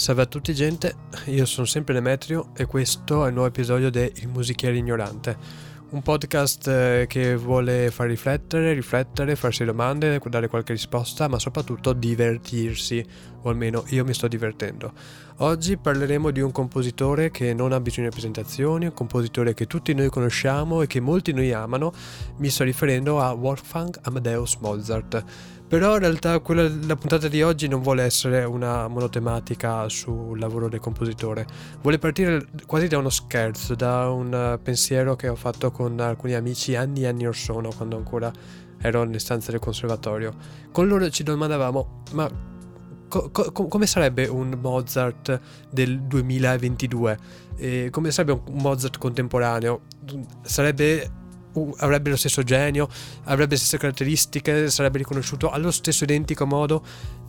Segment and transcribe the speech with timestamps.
[0.00, 0.94] Salve a tutti gente,
[1.26, 5.36] io sono sempre Demetrio e questo è il nuovo episodio di Il musichiere ignorante,
[5.90, 11.92] un podcast eh, che vuole far riflettere, riflettere, farsi domande, dare qualche risposta, ma soprattutto
[11.92, 13.04] divertirsi,
[13.42, 14.90] o almeno io mi sto divertendo.
[15.42, 19.92] Oggi parleremo di un compositore che non ha bisogno di presentazioni, un compositore che tutti
[19.92, 21.92] noi conosciamo e che molti noi amano,
[22.38, 25.24] mi sto riferendo a Wolfgang Amadeus Mozart.
[25.70, 30.68] Però in realtà quella, la puntata di oggi non vuole essere una monotematica sul lavoro
[30.68, 31.46] del compositore,
[31.80, 36.74] vuole partire quasi da uno scherzo, da un pensiero che ho fatto con alcuni amici
[36.74, 38.32] anni e anni or sono, quando ancora
[38.80, 40.34] ero nelle stanze del conservatorio.
[40.72, 42.28] Con loro ci domandavamo, ma
[43.06, 47.18] co- co- come sarebbe un Mozart del 2022?
[47.54, 49.82] E come sarebbe un Mozart contemporaneo?
[50.42, 51.18] Sarebbe
[51.52, 52.88] uh, avrebbe lo stesso genio,
[53.24, 56.84] avrebbe le stesse caratteristiche, sarebbe riconosciuto allo stesso identico modo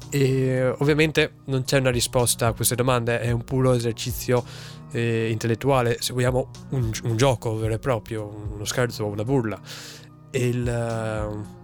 [0.09, 4.43] e ovviamente non c'è una risposta a queste domande, è un puro esercizio
[4.91, 9.59] eh, intellettuale, seguiamo un, un, gioco vero e proprio, uno scherzo, una burla.
[10.31, 11.59] Il, uh,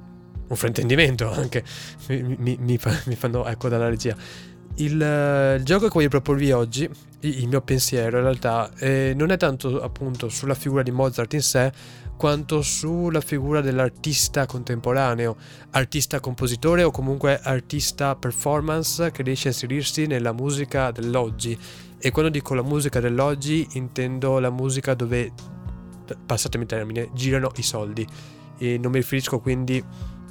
[0.49, 1.63] un fraintendimento anche
[2.07, 4.15] mi, mi, mi, mi fanno ecco dalla regia
[4.77, 6.89] il, il, gioco che voglio proporvi oggi,
[7.21, 11.41] il, mio pensiero in realtà, eh, non è tanto appunto sulla figura di Mozart in
[11.41, 11.71] sé,
[12.15, 15.35] quanto sulla figura dell'artista contemporaneo,
[15.71, 21.57] artista compositore o comunque artista performance che riesce a inserirsi nella musica dell'oggi.
[21.99, 25.31] E quando dico la musica dell'oggi intendo la musica dove,
[26.25, 28.07] passatemi il termine, girano i soldi.
[28.59, 29.83] E non mi riferisco quindi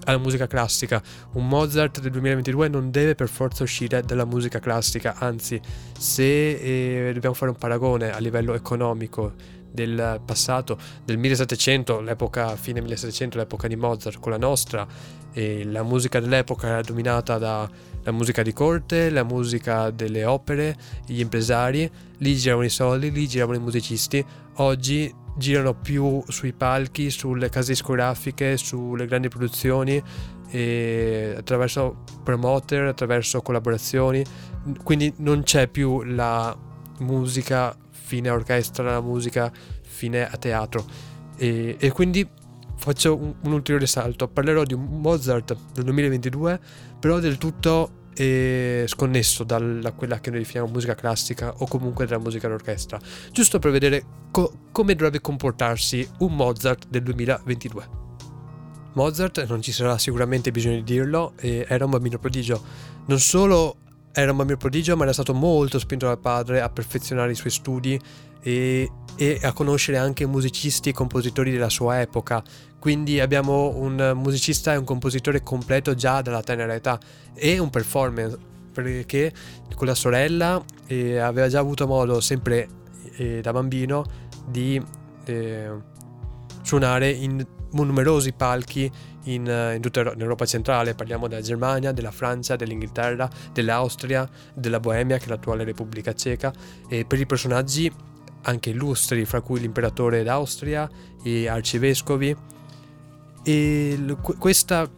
[0.06, 1.02] alla musica classica.
[1.32, 5.60] Un Mozart del 2022 non deve per forza uscire dalla musica classica, anzi,
[5.96, 12.80] se eh, dobbiamo fare un paragone a livello economico del passato, del 1700, l'epoca fine
[12.80, 14.86] 1700, l'epoca di Mozart con la nostra,
[15.32, 17.68] e la musica dell'epoca era dominata dalla
[18.10, 20.74] musica di corte, la musica delle opere,
[21.06, 24.24] gli impresari, lì giravano i soldi, lì giravano i musicisti.
[24.54, 30.02] Oggi girano più sui palchi, sulle case discografiche, sulle grandi produzioni,
[31.36, 34.24] attraverso promoter, attraverso collaborazioni.
[34.82, 36.56] Quindi non c'è più la
[36.98, 39.52] musica fine orchestra, la musica
[39.82, 40.84] fine a teatro.
[41.36, 42.26] E, e quindi
[42.76, 44.28] faccio un, un, ulteriore salto.
[44.28, 46.60] Parlerò di Mozart del 2022,
[46.98, 52.22] però del tutto e sconnesso da quella che noi definiamo musica classica o comunque dalla
[52.22, 52.98] musica d'orchestra,
[53.30, 58.04] giusto per vedere co- come dovrebbe comportarsi un Mozart del 2022.
[58.94, 62.62] Mozart, non ci sarà sicuramente bisogno di dirlo, era un bambino prodigio.
[63.06, 63.76] Non solo
[64.12, 67.50] era un bambino prodigio, ma era stato molto spinto dal padre a perfezionare i suoi
[67.50, 68.00] studi
[68.40, 72.42] e, e a conoscere anche musicisti e compositori della sua epoca.
[72.78, 77.00] Quindi abbiamo un musicista e un compositore completo già dalla tenera età
[77.34, 78.38] e un performance
[78.72, 79.32] perché
[79.74, 82.68] con la sorella eh, aveva già avuto modo sempre
[83.16, 84.04] eh, da bambino
[84.46, 84.80] di
[85.24, 85.70] eh,
[86.62, 88.90] suonare in numerosi palchi
[89.24, 95.24] in, in tutta l'Europa centrale, parliamo della Germania, della Francia, dell'Inghilterra, dell'Austria, della Boemia che
[95.24, 96.52] è l'attuale Repubblica Ceca
[96.88, 97.92] e per i personaggi
[98.46, 100.88] anche illustri, fra cui l'imperatore d'Austria,
[101.22, 102.36] e arcivescovi.
[103.42, 104.90] E questa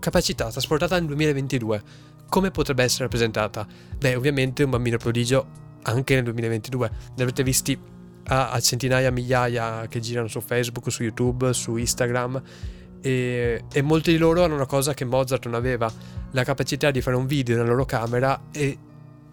[0.00, 1.82] capacità trasportata nel 2022,
[2.28, 3.66] come potrebbe essere rappresentata?
[3.98, 5.46] Beh, ovviamente un bambino prodigio
[5.82, 6.90] anche nel 2022.
[7.16, 7.78] Ne avrete visti
[8.24, 12.42] a, a centinaia, migliaia che girano su Facebook, su YouTube, su Instagram.
[13.00, 15.92] E, e molti di loro hanno una cosa che Mozart non aveva,
[16.30, 18.78] la capacità di fare un video nella loro camera e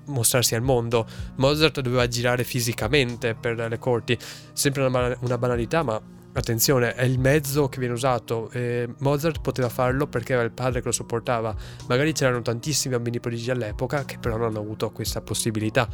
[0.09, 1.07] mostrarsi al mondo.
[1.35, 4.17] Mozart doveva girare fisicamente per le corti,
[4.53, 6.01] sempre una, una banalità, ma
[6.33, 8.49] attenzione, è il mezzo che viene usato.
[8.51, 11.55] Eh, Mozart poteva farlo perché aveva il padre che lo sopportava.
[11.87, 15.87] Magari c'erano tantissimi bambini prodigi all'epoca che però non hanno avuto questa possibilità.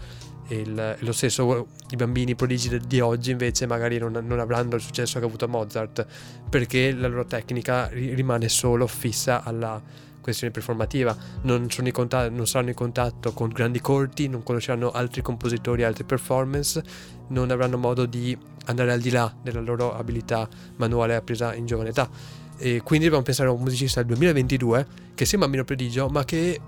[0.48, 5.18] Il, lo stesso i bambini prodigi di oggi invece magari non, non, avranno il successo
[5.18, 6.06] che ha avuto Mozart
[6.48, 9.82] perché la loro tecnica rimane solo fissa alla
[10.26, 15.84] questione performativa, non, contatto, non, saranno in contatto con grandi corti, non conosceranno altri compositori,
[15.84, 16.82] altre performance,
[17.28, 18.36] non avranno modo di
[18.66, 22.10] andare al di là della loro abilità manuale appresa in giovane età.
[22.58, 26.60] E quindi dobbiamo pensare a un musicista del 2022 che sia bambino prodigio, ma che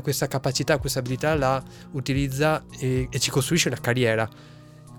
[0.00, 1.62] questa capacità, questa abilità la
[1.92, 4.26] utilizza e, e ci costruisce una carriera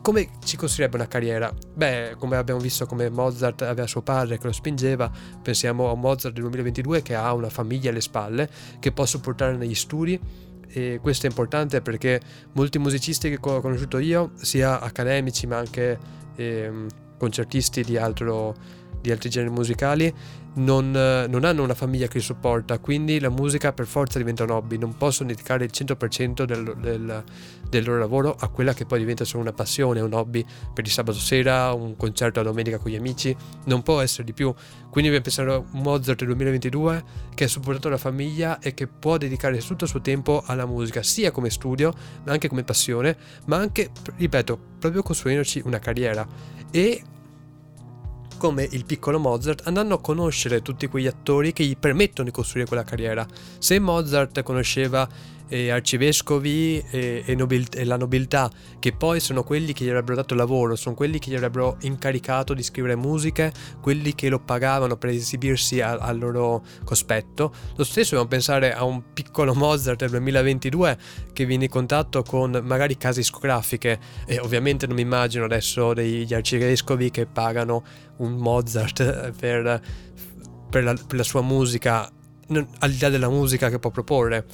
[0.02, 1.54] come ci costruirebbe una carriera?
[1.74, 5.12] Beh, come abbiamo visto come Mozart aveva suo padre che lo spingeva,
[5.42, 8.50] pensiamo a Mozart del 2022 che ha una famiglia alle spalle
[8.80, 10.20] che può supportare negli studi
[10.68, 12.20] e questo è importante perché
[12.54, 16.00] molti musicisti che ho conosciuto io, sia accademici ma anche
[16.36, 16.72] eh,
[17.18, 18.56] concertisti di altro
[19.02, 20.14] di altri generi musicali
[20.54, 24.50] non, non, hanno una famiglia che li supporta, quindi la musica per forza diventa un
[24.50, 27.24] hobby, non possono dedicare il 100% del, del,
[27.70, 30.44] del, loro lavoro a quella che poi diventa solo una passione, un hobby
[30.74, 34.34] per il sabato sera, un concerto a domenica con gli amici, non può essere di
[34.34, 34.54] più.
[34.90, 39.18] Quindi dobbiamo pensare a Mozart del 2022 che ha supportato la famiglia e che può
[39.18, 41.94] dedicare tutto il suo tempo alla musica, sia come studio,
[42.26, 43.16] ma anche come passione,
[43.46, 46.28] ma anche, ripeto, proprio costruendoci una carriera.
[46.72, 47.04] E
[48.42, 52.68] come il piccolo Mozart, andando a conoscere tutti quegli attori che gli permettono di costruire
[52.68, 53.24] quella carriera.
[53.60, 55.08] Se Mozart conosceva
[55.52, 58.50] eh, arcivescovi e, e, nobil- e, la nobiltà,
[58.80, 62.54] che poi sono quelli che gli avrebbero dato lavoro, sono quelli che gli avrebbero incaricato
[62.54, 63.52] di scrivere musiche,
[63.82, 67.54] quelli che lo pagavano per esibirsi a- al loro cospetto.
[67.76, 70.98] Lo stesso dobbiamo pensare a un piccolo Mozart del 2022
[71.34, 76.34] che viene in contatto con magari case discografiche e ovviamente non mi immagino adesso degli
[76.34, 77.84] arcivescovi che pagano
[78.18, 79.82] un Mozart per,
[80.70, 82.10] per, la, per la sua musica
[82.80, 84.46] al di là della musica che può proporre.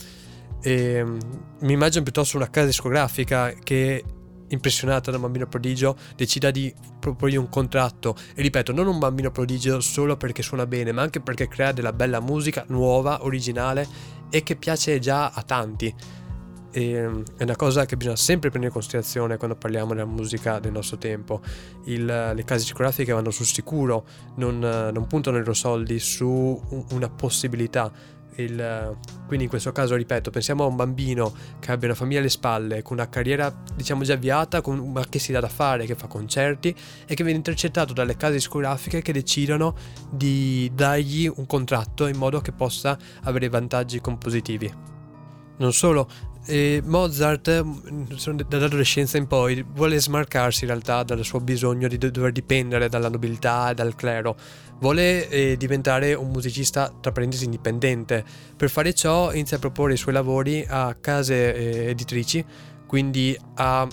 [0.62, 1.18] E, ehm,
[1.62, 4.04] mi immagino piuttosto una casa discografica che
[4.50, 8.16] impressionata da un bambino prodigio decida di proporgli un contratto.
[8.36, 11.94] E ripeto non un bambino prodigio solo perché suona bene ma anche perché crea della
[11.94, 13.88] bella musica nuova originale
[14.30, 15.94] e che piace già a tanti.
[16.72, 20.60] E, ehm, è una cosa che bisogna sempre prendere in considerazione quando parliamo della musica
[20.60, 21.42] del nostro tempo.
[21.86, 24.06] Il, le case discografiche vanno sul sicuro
[24.36, 27.92] non, non puntano i loro soldi su una possibilità
[28.44, 32.30] il, quindi in questo caso, ripeto, pensiamo a un bambino che abbia una famiglia alle
[32.30, 35.96] spalle, con una carriera diciamo già avviata, con, ma che si dà da fare, che
[35.96, 36.76] fa concerti
[37.06, 39.76] e che viene intercettato dalle case discografiche che decidono
[40.10, 44.97] di dargli un contratto in modo che possa avere vantaggi compositivi.
[45.58, 46.08] Non solo,
[46.50, 48.04] e Mozart, mm,
[48.48, 53.72] dall'adolescenza in poi, vuole smarcarsi in realtà dal suo bisogno di dover dipendere dalla nobiltà
[53.72, 54.38] e dal clero.
[54.80, 58.24] Vuole eh, diventare un musicista, tra parentesi, indipendente.
[58.56, 62.46] Per fare ciò inizia a proporre i suoi lavori a case eh, editrici,
[62.86, 63.86] quindi a,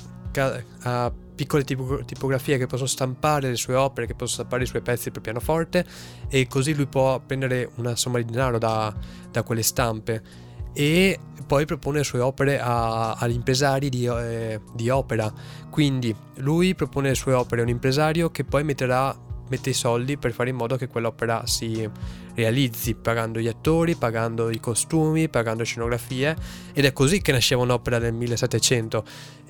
[0.82, 5.10] a piccole tipografie che possono stampare le sue opere, che possono stampare i suoi pezzi
[5.10, 5.84] per pianoforte
[6.28, 8.94] e così lui può prendere una somma di denaro da,
[9.32, 10.43] da quelle stampe
[10.74, 15.32] e poi propone le sue opere a, agli impresari di, eh, di, opera.
[15.70, 19.16] Quindi lui propone le sue opere a un impresario che poi metterà,
[19.48, 21.88] mette i soldi per fare in modo che quell'opera si
[22.34, 26.36] realizzi, pagando gli attori, pagando i costumi, pagando scenografie.
[26.72, 29.04] Ed è così che nasceva un'opera del 1700.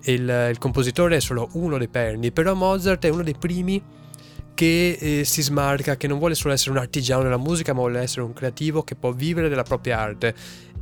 [0.07, 3.83] Il, il compositore è solo uno dei perni, però Mozart è uno dei primi
[4.55, 8.01] che eh, si smarca, che non vuole solo essere un artigiano della musica, ma vuole
[8.01, 10.35] essere un creativo che può vivere della propria arte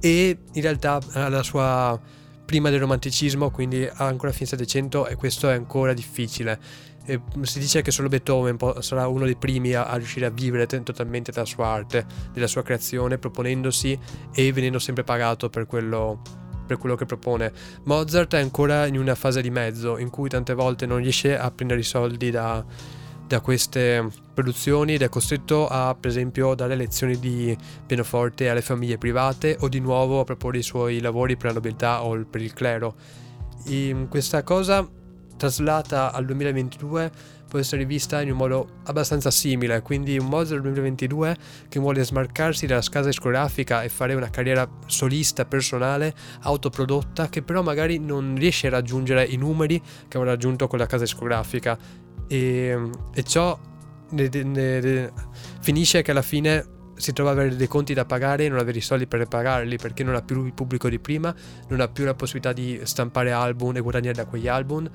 [0.04, 1.98] e in realtà alla sua
[2.44, 6.58] prima del romanticismo, quindi ancora fine 700 e questo è ancora difficile.
[7.04, 10.66] E si dice che solo Beethoven sarà uno dei primi a, a, riuscire a vivere
[10.66, 13.96] totalmente della sua arte, della sua creazione, proponendosi
[14.34, 16.20] e venendo sempre pagato per quello,
[16.66, 17.52] per quello che propone.
[17.84, 21.48] Mozart è ancora in una fase di mezzo in cui tante volte non riesce a
[21.52, 22.64] prendere i soldi da,
[23.32, 27.56] da queste produzioni ed è costretto a, per esempio, dare lezioni di
[27.86, 32.04] pianoforte alle famiglie private o di nuovo a proporre i suoi lavori per la nobiltà
[32.04, 32.94] o per il clero.
[33.68, 34.86] In questa cosa,
[35.38, 37.10] traslata al 2022,
[37.48, 41.36] può essere vista in un modo abbastanza simile, quindi un Mozart del 2022
[41.68, 47.62] che vuole smarcarsi dalla casa discografica e fare una carriera solista, personale, autoprodotta, che però
[47.62, 51.78] magari non riesce a raggiungere i numeri che avrà raggiunto con la casa discografica
[52.32, 53.58] e, e ciò
[54.10, 55.12] ne, ne, ne,
[55.60, 58.78] finisce che alla fine si trova ad avere dei conti da pagare e non avere
[58.78, 61.34] i soldi per pagarli perché non ha più il pubblico di prima,
[61.68, 64.88] non ha più la possibilità di stampare album e guadagnare da quegli album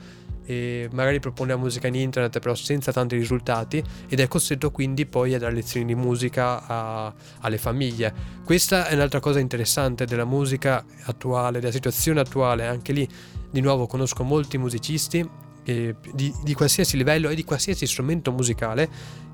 [0.45, 5.05] e magari propone la musica in internet però senza tanti risultati ed è costretto quindi
[5.05, 8.13] poi a dare lezioni di musica a, alle famiglie.
[8.43, 13.07] Questa è un'altra cosa interessante della musica attuale, della situazione attuale, anche lì
[13.51, 18.89] di nuovo conosco molti musicisti eh, di, di, qualsiasi livello e di qualsiasi strumento musicale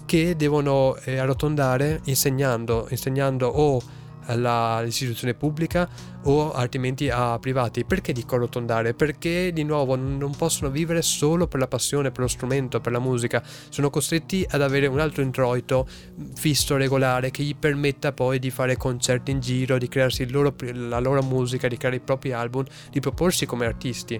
[0.05, 3.81] che devono eh, arrotondare insegnando, insegnando o
[4.25, 5.87] all'istituzione pubblica
[6.23, 7.85] o altrimenti a privati.
[7.85, 8.93] Perché dico arrotondare?
[8.93, 12.99] Perché di nuovo non possono vivere solo per la passione, per lo strumento, per la
[12.99, 15.87] musica, sono costretti ad avere un altro introito
[16.33, 20.99] fisso, regolare, che gli permetta poi di fare concerti in giro, di crearsi loro, la
[20.99, 24.19] loro musica, di creare i propri album, di proporsi come artisti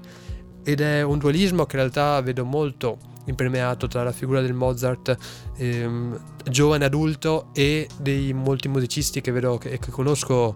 [0.64, 5.18] ed è un dualismo che in realtà vedo molto impermeato tra la figura del Mozart
[5.58, 10.54] ehm, giovane adulto e dei molti musicisti che vedo e che conosco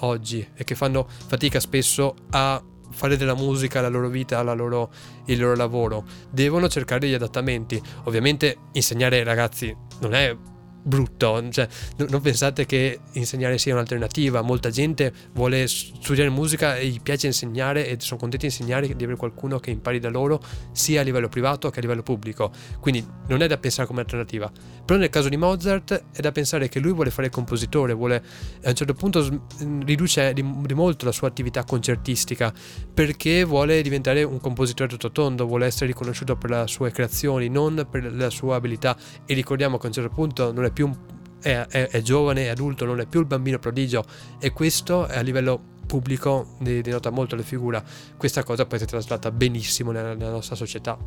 [0.00, 4.90] oggi e che fanno fatica spesso a fare della musica la loro vita, la loro,
[5.26, 6.04] il loro lavoro.
[6.30, 7.80] Devono cercare degli adattamenti.
[8.04, 10.34] Ovviamente insegnare ai ragazzi non è
[10.82, 11.68] brutto, cioè,
[12.08, 17.86] non pensate che insegnare sia un'alternativa, molta gente vuole studiare musica e gli piace insegnare
[17.86, 20.40] e sono contenti di insegnare di avere qualcuno che impari da loro
[20.72, 24.50] sia a livello privato che a livello pubblico, quindi non è da pensare come alternativa,
[24.84, 28.16] però nel caso di Mozart è da pensare che lui vuole fare il compositore, vuole
[28.62, 29.46] a un certo punto
[29.84, 32.52] riduce di, di molto la sua attività concertistica
[32.92, 37.86] perché vuole diventare un compositore tutto tondo, vuole essere riconosciuto per le sue creazioni, non
[37.90, 38.96] per la sua abilità.
[39.24, 40.96] E ricordiamo che a un certo punto non è più un,
[41.40, 44.04] è, è, è, giovane, è adulto, non è più il bambino prodigio
[44.38, 47.82] e questo a livello pubblico denota molto le figure.
[48.16, 50.98] Questa cosa può essere traslata benissimo nella, nella nostra società.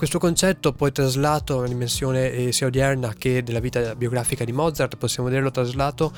[0.00, 4.96] Questo concetto poi traslato nella dimensione eh, sia odierna che della vita biografica di Mozart
[4.96, 6.10] possiamo vederlo traslato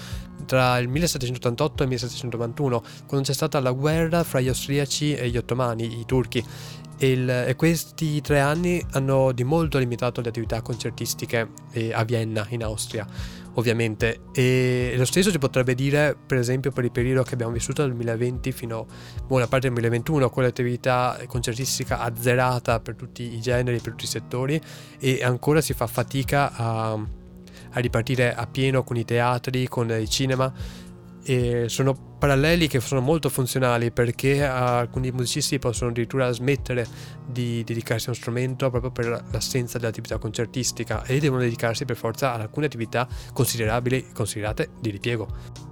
[0.47, 5.29] tra il 1788 e il 1791 quando c'è stata la guerra fra gli austriaci e
[5.31, 6.45] gli ottomani, i turchi
[6.99, 12.47] il, e questi tre anni hanno di molto limitato le attività concertistiche eh, a Vienna,
[12.51, 13.07] in Austria,
[13.55, 14.21] ovviamente.
[14.33, 17.91] E lo stesso si potrebbe dire, per esempio, per il periodo che abbiamo vissuto dal
[17.93, 23.79] 2020 fino a buona parte del 2021, con l'attività concertistica azzerata per tutti i generi,
[23.79, 24.61] per tutti i settori,
[24.99, 30.09] e ancora si fa fatica a, a ripartire a pieno con i teatri, con il
[30.09, 30.81] cinema
[31.25, 36.87] e sono paralleli che sono molto funzionali perché alcuni musicisti possono addirittura smettere
[37.27, 42.33] di dedicarsi a uno strumento proprio per l'assenza dell'attività concertistica e devono dedicarsi per forza
[42.33, 45.72] ad alcune attività considerabili considerate di ripiego.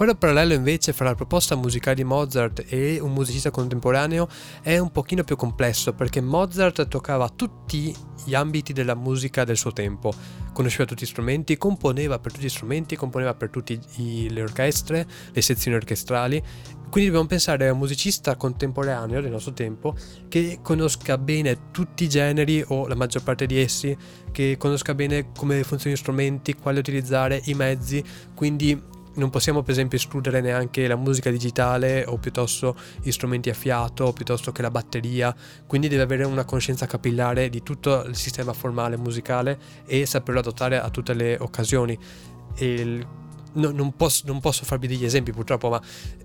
[0.00, 4.28] Fare un parallelo invece fra la proposta musicale di Mozart e un musicista contemporaneo
[4.62, 9.74] è un pochino più complesso perché Mozart toccava tutti gli ambiti della musica del suo
[9.74, 10.10] tempo,
[10.54, 15.42] conosceva tutti gli strumenti, componeva per tutti gli strumenti, componeva per tutte le orchestre, le
[15.42, 16.42] sezioni orchestrali,
[16.88, 19.94] quindi dobbiamo pensare a un musicista contemporaneo del nostro tempo
[20.28, 23.94] che conosca bene tutti i generi o la maggior parte di essi,
[24.32, 28.02] che conosca bene come funzionano gli strumenti, quali utilizzare, i mezzi,
[28.34, 33.54] quindi non possiamo per esempio escludere neanche la musica digitale o piuttosto gli strumenti a
[33.54, 35.34] fiato piuttosto che la batteria,
[35.66, 40.78] quindi deve avere una conoscenza capillare di tutto il sistema formale musicale e saperlo adottare
[40.78, 41.98] a tutte le occasioni.
[42.56, 43.06] Il,
[43.54, 45.80] no, non, posso, non, posso, farvi degli esempi purtroppo, ma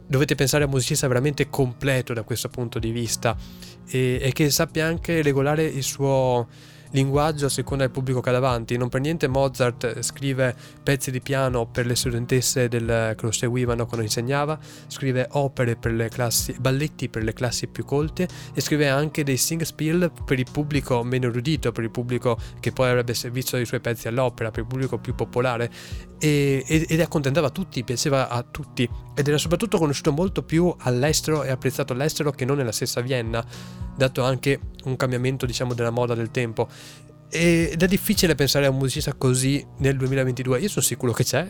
[0.07, 3.35] dovete pensare a un musicista veramente completo da questo punto di vista
[3.87, 6.47] e, e che sappia anche regolare il suo
[6.95, 8.77] linguaggio a seconda del pubblico che ha davanti.
[8.77, 13.85] Non per niente Mozart scrive pezzi di piano per le studentesse del, che lo seguivano
[13.85, 18.87] quando insegnava, scrive opere per le classi, balletti per le classi più colte e scrive
[18.87, 23.57] anche dei sing-spiel per il pubblico meno erudito, per il pubblico che poi avrebbe visto
[23.57, 25.69] i suoi pezzi all'opera, per il pubblico più popolare.
[26.17, 28.89] E, ed accontentava tutti, piaceva a tutti.
[29.13, 33.45] Ed era soprattutto conosciuto molto più all'estero e apprezzato all'estero che non nella stessa Vienna,
[33.97, 36.67] dato anche un cambiamento diciamo della moda del tempo
[37.29, 40.59] ed è difficile pensare a un musicista così nel 2022.
[40.59, 41.47] Io sono sicuro che c'è,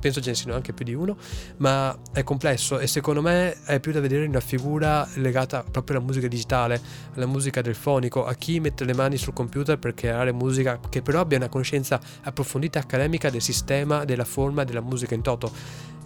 [0.00, 1.16] penso ce ne siano anche più di uno,
[1.58, 6.06] ma è complesso e secondo me è più da vedere una figura legata proprio alla
[6.06, 6.80] musica digitale,
[7.14, 11.02] alla musica del fonico, a chi mette le mani sul computer per creare musica che
[11.02, 15.52] però abbia una conoscenza approfondita accademica del sistema, della forma della musica in toto.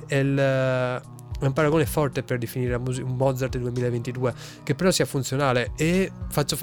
[0.09, 1.03] Il,
[1.39, 5.73] è un paragone forte per definire un Mozart del 2022 che però sia funzionale.
[5.77, 6.59] E faccio,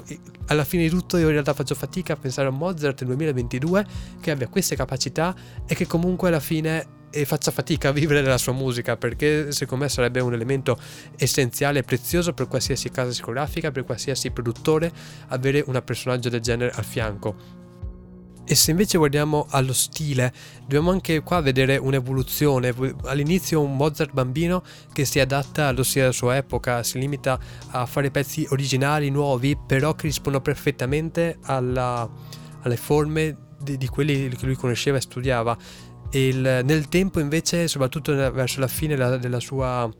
[0.46, 3.08] alla fine di tutto io in realtà faccio fatica a pensare a un Mozart del
[3.08, 3.86] 2022
[4.20, 5.34] che abbia queste capacità
[5.66, 9.84] e che comunque alla fine e faccia fatica a vivere della sua musica perché secondo
[9.84, 10.78] me sarebbe un elemento
[11.16, 14.92] essenziale e prezioso per qualsiasi casa discografica, per qualsiasi produttore
[15.28, 17.64] avere un personaggio del genere al fianco
[18.48, 22.72] e se invece guardiamo allo stile, dobbiamo anche qua vedere un'evoluzione.
[23.04, 24.62] All'inizio un Mozart bambino
[24.92, 27.38] che si adatta allo stile della sua epoca, si limita
[27.70, 32.08] a fare pezzi originali, nuovi, però che rispondono perfettamente alla,
[32.62, 35.56] alle forme di, di, quelli che lui conosceva e studiava.
[36.08, 39.92] E il, nel tempo invece, soprattutto verso la fine della, della, sua,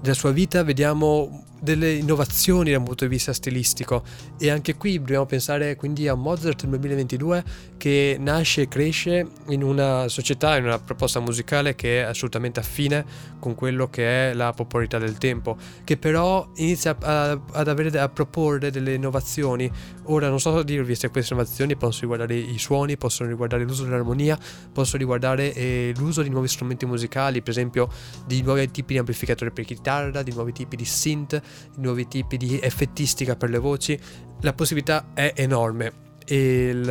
[0.00, 4.02] della sua vita, vediamo delle innovazioni dal punto di vista stilistico
[4.36, 7.44] e anche qui dobbiamo pensare quindi a Mozart nel 2022
[7.76, 13.04] che nasce e cresce in una società, in una proposta musicale che è assolutamente affine
[13.38, 18.08] con quello che è la popolarità del tempo, che però inizia a, ad avere, a
[18.08, 19.70] proporre delle innovazioni.
[20.04, 24.38] Ora non so dirvi se queste innovazioni possono riguardare i suoni, possono riguardare l'uso dell'armonia,
[24.72, 27.88] possono riguardare eh, l'uso di nuovi strumenti musicali, per esempio
[28.26, 31.42] di nuovi tipi di amplificatori per chitarra, di nuovi tipi di synth,
[31.76, 33.98] nuovi tipi di effettistica per le voci,
[34.40, 36.00] la possibilità è enorme.
[36.24, 36.88] E, il,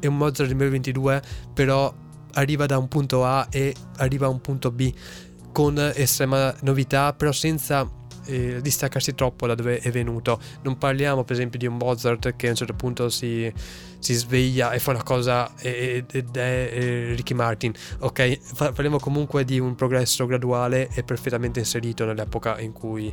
[0.00, 1.22] e un Mozart 2022
[1.52, 1.92] però
[2.34, 4.92] arriva da un punto A e arriva a un punto B
[5.52, 7.88] con estrema novità, però senza
[8.28, 10.38] eh, distaccarsi troppo da dove è venuto.
[10.62, 13.52] Non parliamo per esempio di un Mozart che a un certo punto si,
[13.98, 17.72] si sveglia e fa una cosa ed è eh, Ricky Martin.
[18.00, 23.12] Ok, parliamo comunque di un progresso graduale e perfettamente inserito nell'epoca in cui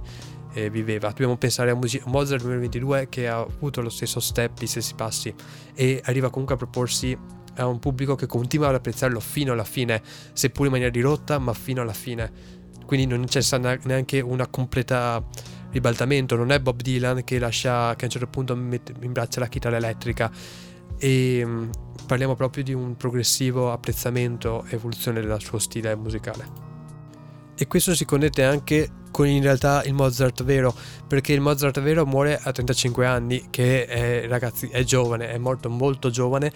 [0.55, 1.09] eh, viveva.
[1.09, 5.33] Dobbiamo pensare a Mozart 2022 che ha avuto lo stesso step, gli stessi passi
[5.75, 7.17] e arriva comunque a proporsi
[7.57, 10.01] a un pubblico che continua ad apprezzarlo fino alla fine,
[10.33, 12.31] seppur in maniera ridotta, ma fino alla fine.
[12.85, 13.41] Quindi non c'è
[13.83, 15.23] neanche una completa
[15.71, 19.75] ribaltamento, non è Bob Dylan che lascia che a un certo punto imbraccia la chitarra
[19.75, 20.31] elettrica
[20.97, 21.69] e mm,
[22.07, 26.73] parliamo proprio di un progressivo apprezzamento e evoluzione del suo stile musicale.
[27.57, 30.75] E questo si connette anche con in realtà il Mozart vero,
[31.07, 35.69] perché il Mozart vero muore a 35 anni, che è, ragazzi è giovane, è morto
[35.69, 36.51] molto giovane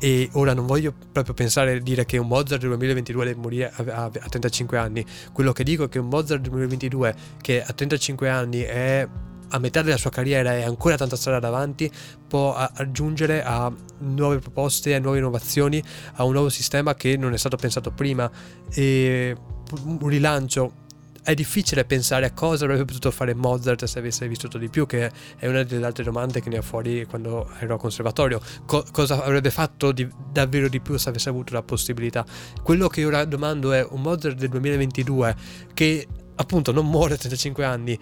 [0.00, 3.72] e ora non voglio proprio pensare e dire che un Mozart del 2022 deve morire
[3.72, 7.62] a, a, a 35 anni, quello che dico è che un Mozart del 2022 che
[7.62, 9.08] a 35 anni è
[9.52, 11.88] a metà della sua carriera e ancora tanta strada davanti,
[12.26, 15.80] può aggiungere a nuove proposte, a nuove innovazioni,
[16.14, 18.28] a un nuovo sistema che non è stato pensato prima.
[18.72, 19.36] E
[19.84, 20.79] un rilancio
[21.22, 25.10] è difficile pensare a cosa avrebbe potuto fare Mozart se avesse vissuto di più, che
[25.36, 28.40] è una delle altre domande che ne ho fuori quando ero al conservatorio.
[28.66, 32.24] Co- cosa avrebbe fatto di, davvero di più se avesse avuto la possibilità?
[32.62, 35.36] Quello che ora domando è un Mozart del 2022
[35.74, 36.06] che
[36.40, 37.98] appunto non muore a 35 anni,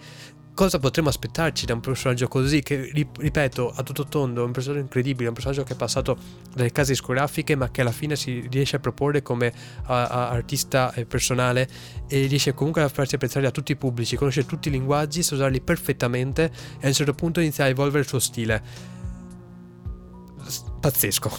[0.59, 4.81] cosa potremmo aspettarci da un personaggio così che, ripeto, a tutto tondo, è un personaggio
[4.81, 6.17] incredibile, un personaggio che è passato
[6.53, 10.93] dalle case discografiche ma che alla fine si riesce a proporre come a, a artista
[11.07, 11.65] personale
[12.09, 15.35] e riesce comunque a farsi apprezzare da tutti i pubblici, conosce tutti i linguaggi, sa
[15.35, 18.61] usarli perfettamente e a un certo punto inizia a evolvere il suo stile.
[20.81, 21.31] Pazzesco,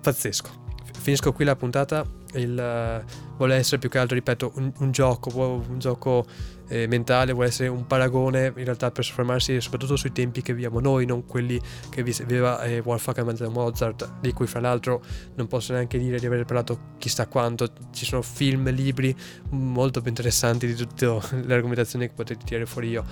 [0.00, 0.50] pazzesco.
[0.98, 5.30] Finisco qui la puntata il, uh, vuole essere più che altro, ripeto, un, un gioco,
[5.38, 6.26] un gioco
[6.72, 10.80] eh, mentale, vuole essere un paragone in realtà per soffermarsi soprattutto sui tempi che viviamo
[10.80, 11.60] noi, non quelli
[11.90, 15.02] che viveva eh, Wolfgang Mozart, di cui fra l'altro
[15.34, 19.14] non posso neanche dire di aver parlato chissà quanto, ci sono film, libri
[19.50, 21.06] molto più interessanti di tutte
[21.44, 23.04] le argomentazioni che potete tirare fuori io.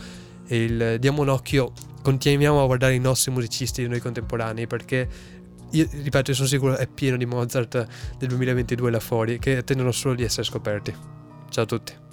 [0.47, 5.07] Il, diamo un occhio, continuiamo a guardare i nostri musicisti noi contemporanei perché
[5.73, 7.87] io ripeto, sono sicuro è pieno di Mozart
[8.19, 10.93] del 2022 là fuori che attendono solo di essere scoperti.
[11.51, 12.10] Ciao a tutti.